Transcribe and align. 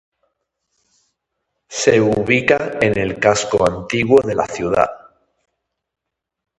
Se 1.67 2.01
ubica 2.01 2.79
en 2.81 2.97
el 2.97 3.19
casco 3.19 3.63
antiguo 3.71 4.19
de 4.23 4.33
la 4.33 4.47
ciudad. 4.47 4.89